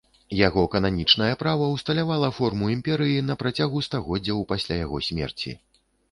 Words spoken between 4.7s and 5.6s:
яго смерці.